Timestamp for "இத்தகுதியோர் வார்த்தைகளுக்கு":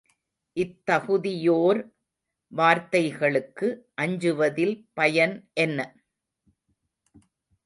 0.57-3.67